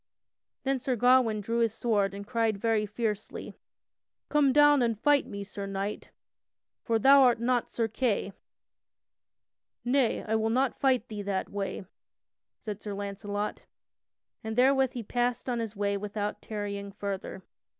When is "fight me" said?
4.99-5.43